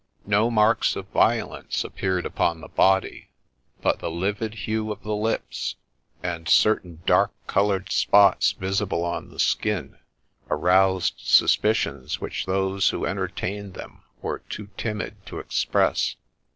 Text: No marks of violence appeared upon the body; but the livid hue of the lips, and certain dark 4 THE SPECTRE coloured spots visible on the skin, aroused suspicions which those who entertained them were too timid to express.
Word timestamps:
No 0.25 0.49
marks 0.49 0.95
of 0.95 1.05
violence 1.09 1.83
appeared 1.83 2.25
upon 2.25 2.59
the 2.59 2.67
body; 2.69 3.29
but 3.83 3.99
the 3.99 4.09
livid 4.09 4.55
hue 4.55 4.91
of 4.91 5.03
the 5.03 5.15
lips, 5.15 5.75
and 6.23 6.49
certain 6.49 7.03
dark 7.05 7.29
4 7.31 7.33
THE 7.35 7.43
SPECTRE 7.45 7.53
coloured 7.53 7.91
spots 7.91 8.51
visible 8.53 9.03
on 9.05 9.29
the 9.29 9.37
skin, 9.37 9.99
aroused 10.49 11.19
suspicions 11.19 12.19
which 12.19 12.47
those 12.47 12.89
who 12.89 13.05
entertained 13.05 13.75
them 13.75 14.01
were 14.23 14.39
too 14.49 14.69
timid 14.75 15.23
to 15.27 15.37
express. 15.37 16.15